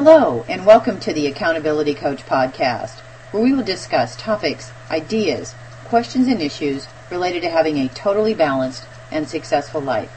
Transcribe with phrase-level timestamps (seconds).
[0.00, 3.00] Hello, and welcome to the Accountability Coach podcast,
[3.32, 5.56] where we will discuss topics, ideas,
[5.86, 10.12] questions, and issues related to having a totally balanced and successful life.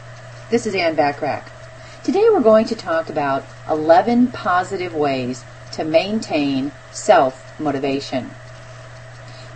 [0.52, 1.48] This is Ann Bachrach.
[2.04, 8.30] Today we're going to talk about 11 positive ways to maintain self-motivation.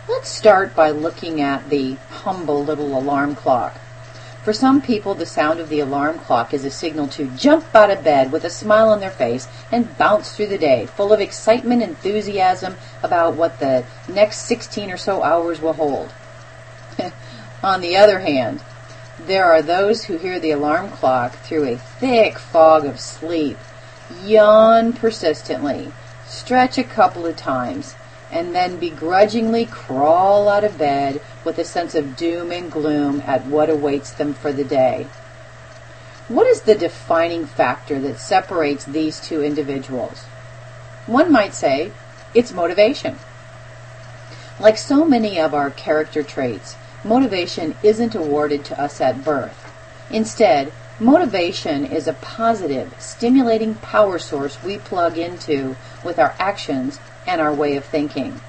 [0.09, 3.79] Let's start by looking at the humble little alarm clock.
[4.45, 7.89] For some people, the sound of the alarm clock is a signal to jump out
[7.89, 11.19] of bed with a smile on their face and bounce through the day, full of
[11.19, 16.13] excitement and enthusiasm about what the next 16 or so hours will hold.
[17.63, 18.61] on the other hand,
[19.19, 23.57] there are those who hear the alarm clock through a thick fog of sleep,
[24.21, 25.91] yawn persistently,
[26.27, 27.95] stretch a couple of times,
[28.31, 33.45] and then begrudgingly crawl out of bed with a sense of doom and gloom at
[33.45, 35.07] what awaits them for the day.
[36.27, 40.23] What is the defining factor that separates these two individuals?
[41.05, 41.91] One might say
[42.33, 43.19] it's motivation.
[44.59, 49.71] Like so many of our character traits, motivation isn't awarded to us at birth.
[50.09, 57.41] Instead, motivation is a positive, stimulating power source we plug into with our actions and
[57.41, 58.39] our way of thinking.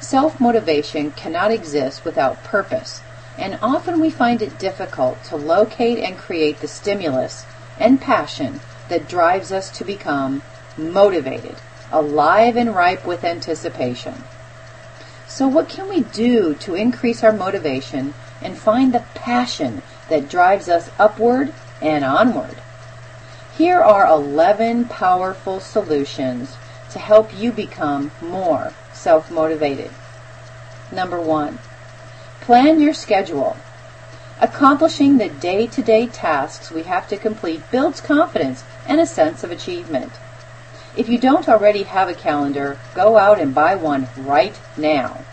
[0.00, 3.00] Self-motivation cannot exist without purpose,
[3.38, 7.46] and often we find it difficult to locate and create the stimulus
[7.78, 10.42] and passion that drives us to become
[10.76, 11.56] motivated,
[11.90, 14.24] alive and ripe with anticipation.
[15.26, 20.68] So what can we do to increase our motivation and find the passion that drives
[20.68, 22.56] us upward and onward?
[23.56, 26.56] Here are 11 powerful solutions
[26.94, 29.90] to help you become more self-motivated.
[30.90, 31.58] Number one,
[32.40, 33.56] plan your schedule.
[34.40, 40.12] Accomplishing the day-to-day tasks we have to complete builds confidence and a sense of achievement.
[40.96, 45.24] If you don't already have a calendar, go out and buy one right now.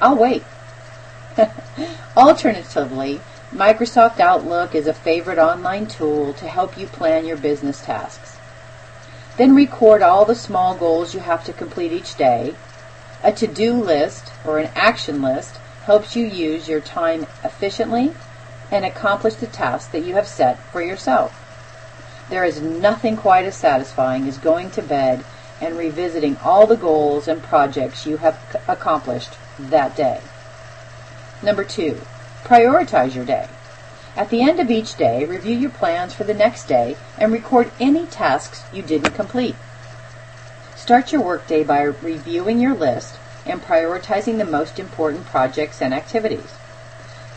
[0.00, 0.44] I'll wait.
[2.16, 3.20] Alternatively,
[3.52, 8.38] Microsoft Outlook is a favorite online tool to help you plan your business tasks.
[9.36, 12.54] Then record all the small goals you have to complete each day.
[13.22, 18.12] A to-do list or an action list helps you use your time efficiently
[18.70, 21.38] and accomplish the tasks that you have set for yourself.
[22.28, 25.24] There is nothing quite as satisfying as going to bed
[25.60, 28.38] and revisiting all the goals and projects you have
[28.68, 30.20] accomplished that day.
[31.42, 32.00] Number two,
[32.44, 33.48] prioritize your day.
[34.14, 37.70] At the end of each day, review your plans for the next day and record
[37.80, 39.56] any tasks you didn't complete.
[40.76, 46.52] Start your workday by reviewing your list and prioritizing the most important projects and activities.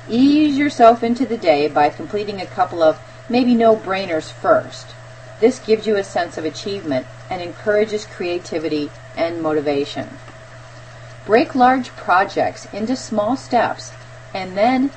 [0.10, 3.00] Ease yourself into the day by completing a couple of
[3.30, 4.88] maybe no-brainers first.
[5.40, 10.10] This gives you a sense of achievement and encourages creativity and motivation.
[11.26, 13.92] Break large projects into small steps
[14.34, 14.92] and then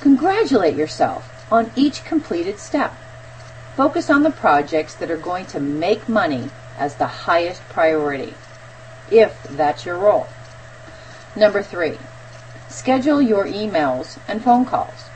[0.00, 2.94] Congratulate yourself on each completed step.
[3.76, 8.32] Focus on the projects that are going to make money as the highest priority,
[9.10, 10.26] if that's your role.
[11.36, 11.98] Number three,
[12.68, 15.10] schedule your emails and phone calls.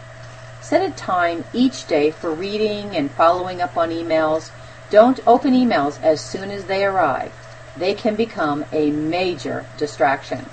[0.60, 4.50] Set a time each day for reading and following up on emails.
[4.90, 7.32] Don't open emails as soon as they arrive.
[7.76, 10.46] They can become a major distraction.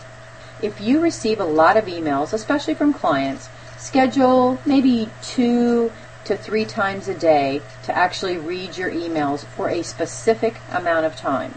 [0.62, 3.50] If you receive a lot of emails, especially from clients,
[3.82, 5.92] schedule maybe two
[6.24, 11.16] to three times a day to actually read your emails for a specific amount of
[11.16, 11.56] time.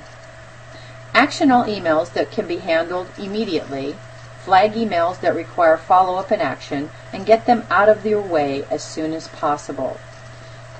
[1.12, 3.94] Action all emails that can be handled immediately,
[4.40, 8.82] flag emails that require follow-up and action, and get them out of your way as
[8.82, 10.00] soon as possible.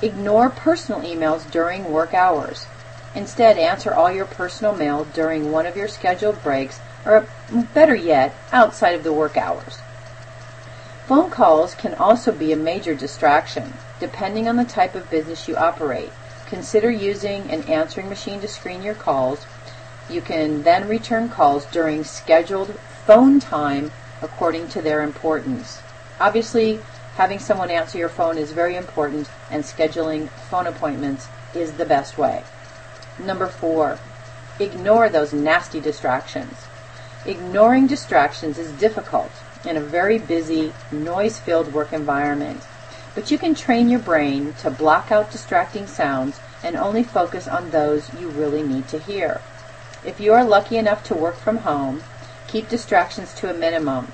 [0.00, 2.66] Ignore personal emails during work hours.
[3.15, 7.28] Instead, answer all your personal mail during one of your scheduled breaks, or
[7.75, 9.78] better yet, outside of the work hours.
[11.06, 15.54] Phone calls can also be a major distraction, depending on the type of business you
[15.54, 16.10] operate.
[16.47, 19.45] Consider using an answering machine to screen your calls.
[20.09, 23.92] You can then return calls during scheduled phone time
[24.22, 25.83] according to their importance.
[26.18, 26.80] Obviously,
[27.16, 32.16] having someone answer your phone is very important, and scheduling phone appointments is the best
[32.16, 32.45] way.
[33.18, 33.98] Number four,
[34.59, 36.65] ignore those nasty distractions.
[37.27, 39.33] Ignoring distractions is difficult
[39.66, 42.63] in a very busy, noise-filled work environment.
[43.15, 47.71] But you can train your brain to block out distracting sounds and only focus on
[47.71, 49.41] those you really need to hear.
[50.05, 52.03] If you are lucky enough to work from home,
[52.49, 54.13] keep distractions to a minimum.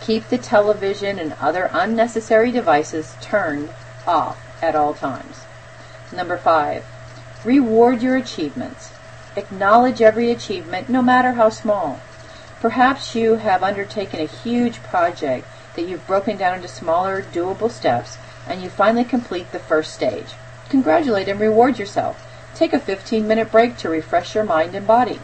[0.00, 3.70] Keep the television and other unnecessary devices turned
[4.06, 5.40] off at all times.
[6.12, 6.84] Number five,
[7.44, 8.92] reward your achievements.
[9.36, 12.00] Acknowledge every achievement, no matter how small.
[12.60, 15.46] Perhaps you have undertaken a huge project
[15.76, 18.18] that you've broken down into smaller, doable steps,
[18.48, 20.34] and you finally complete the first stage.
[20.68, 22.26] Congratulate and reward yourself.
[22.56, 25.20] Take a 15 minute break to refresh your mind and body.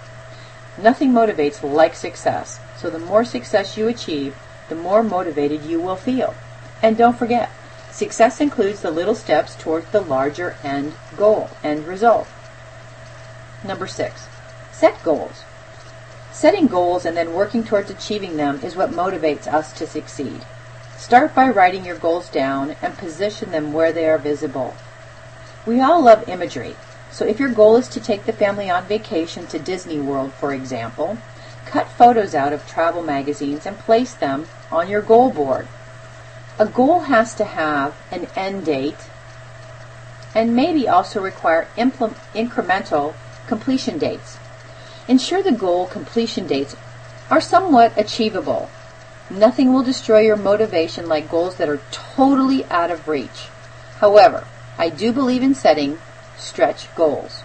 [0.81, 4.37] Nothing motivates like success, so the more success you achieve,
[4.69, 6.35] the more motivated you will feel.
[6.83, 7.51] And don't forget,
[7.91, 12.29] success includes the little steps towards the larger end goal, end result.
[13.65, 14.29] Number six,
[14.73, 15.43] set goals.
[16.35, 20.45] Setting goals and then working towards achieving them is what motivates us to succeed.
[20.99, 24.75] Start by writing your goals down and position them where they are visible.
[25.65, 26.75] We all love imagery,
[27.13, 30.53] so if your goal is to take the family on vacation to Disney World, for
[30.53, 31.19] example,
[31.67, 35.69] cut photos out of travel magazines and place them on your goal board.
[36.59, 39.09] A goal has to have an end date
[40.35, 43.15] and maybe also require incremental
[43.47, 44.39] completion dates.
[45.06, 46.75] Ensure the goal completion dates
[47.31, 48.71] are somewhat achievable.
[49.31, 53.49] Nothing will destroy your motivation like goals that are totally out of reach.
[53.99, 54.47] However,
[54.79, 55.99] I do believe in setting
[56.37, 57.43] stretch goals.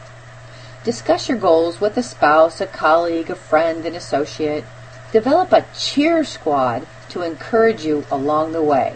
[0.83, 4.63] Discuss your goals with a spouse, a colleague, a friend, an associate.
[5.11, 8.95] Develop a cheer squad to encourage you along the way.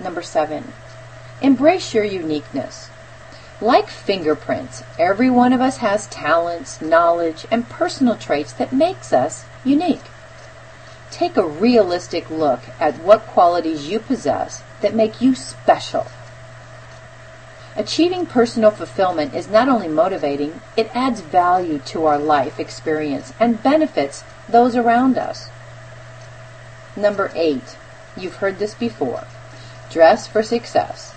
[0.00, 0.72] Number seven,
[1.42, 2.88] embrace your uniqueness.
[3.64, 9.46] Like fingerprints, every one of us has talents, knowledge, and personal traits that makes us
[9.64, 10.04] unique.
[11.10, 16.06] Take a realistic look at what qualities you possess that make you special.
[17.74, 23.62] Achieving personal fulfillment is not only motivating, it adds value to our life experience and
[23.62, 25.48] benefits those around us.
[26.96, 27.78] Number eight,
[28.14, 29.24] you've heard this before.
[29.88, 31.14] Dress for success.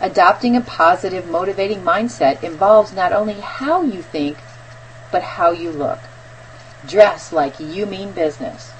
[0.00, 4.38] Adopting a positive, motivating mindset involves not only how you think,
[5.12, 6.00] but how you look.
[6.86, 8.72] Dress like you mean business.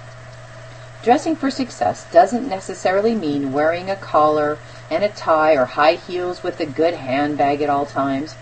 [1.04, 4.58] Dressing for success doesn't necessarily mean wearing a collar
[4.90, 8.34] and a tie or high heels with a good handbag at all times.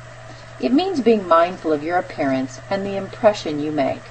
[0.60, 4.02] It means being mindful of your appearance and the impression you make.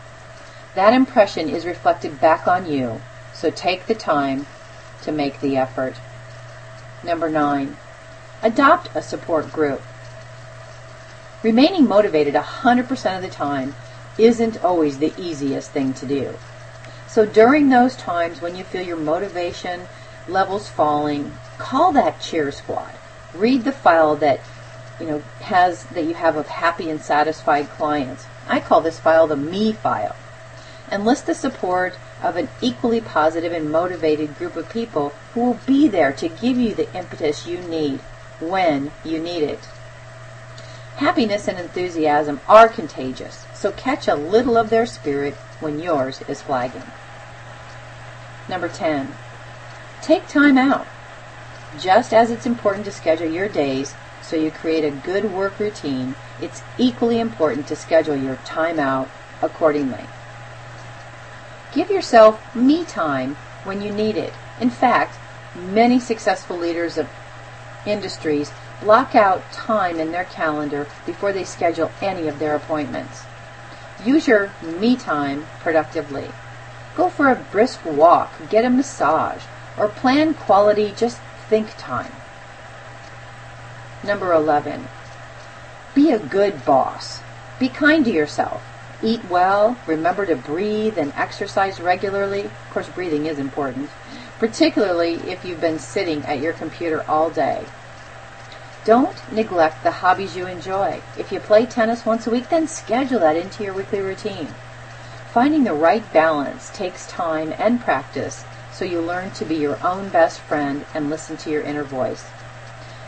[0.76, 3.02] That impression is reflected back on you,
[3.34, 4.48] so take the time
[5.04, 5.96] to make the effort.
[7.04, 7.78] Number nine,
[8.44, 9.84] Adopt a support group.
[11.44, 13.76] Remaining motivated 100% of the time
[14.18, 16.36] isn't always the easiest thing to do.
[17.08, 19.88] So during those times when you feel your motivation
[20.28, 22.96] levels falling, call that cheer squad.
[23.36, 24.40] Read the file that
[25.00, 28.26] you know has that you have of happy and satisfied clients.
[28.48, 30.16] I call this file the me file.
[30.92, 35.88] Enlist the support of an equally positive and motivated group of people who will be
[35.88, 38.00] there to give you the impetus you need
[38.42, 39.60] when you need it.
[40.98, 46.42] Happiness and enthusiasm are contagious, so catch a little of their spirit when yours is
[46.42, 46.84] flagging.
[48.50, 49.14] Number 10.
[50.02, 50.86] Take time out.
[51.80, 56.16] Just as it's important to schedule your days so you create a good work routine,
[56.42, 59.10] it's equally important to schedule your time out
[59.42, 60.06] accordingly.
[61.74, 64.34] Give yourself me time when you need it.
[64.60, 65.18] In fact,
[65.56, 67.10] many successful leaders of
[67.86, 68.52] industries
[68.82, 73.24] block out time in their calendar before they schedule any of their appointments.
[74.04, 76.30] Use your me time productively.
[76.96, 79.44] Go for a brisk walk, get a massage,
[79.78, 82.12] or plan quality just think time.
[84.04, 84.88] Number 11.
[85.94, 87.22] Be a good boss.
[87.60, 88.64] Be kind to yourself.
[89.04, 92.46] Eat well, remember to breathe and exercise regularly.
[92.46, 93.90] Of course, breathing is important
[94.42, 97.64] particularly if you've been sitting at your computer all day.
[98.84, 101.00] Don't neglect the hobbies you enjoy.
[101.16, 104.48] If you play tennis once a week, then schedule that into your weekly routine.
[105.32, 108.44] Finding the right balance takes time and practice
[108.74, 112.26] so you learn to be your own best friend and listen to your inner voice.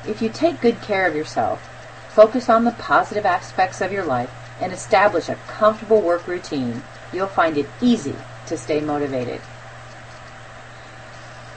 [0.07, 1.67] If you take good care of yourself,
[2.09, 4.29] focus on the positive aspects of your life,
[4.61, 9.41] and establish a comfortable work routine, you'll find it easy to stay motivated.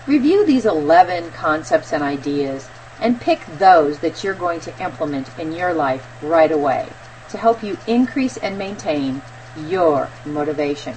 [0.06, 2.68] Review these 11 concepts and ideas
[3.00, 6.88] and pick those that you're going to implement in your life right away
[7.30, 9.20] to help you increase and maintain
[9.56, 10.96] your motivation.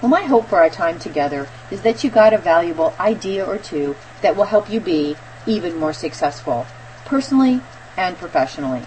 [0.00, 3.58] Well, my hope for our time together is that you got a valuable idea or
[3.58, 6.66] two that will help you be even more successful,
[7.04, 7.60] personally
[7.98, 8.84] and professionally.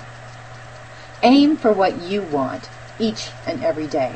[1.23, 4.14] Aim for what you want each and every day.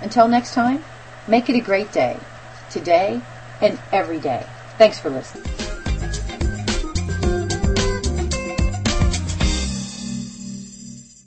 [0.00, 0.82] Until next time,
[1.28, 2.18] make it a great day,
[2.70, 3.20] today
[3.60, 4.46] and every day.
[4.78, 5.67] Thanks for listening.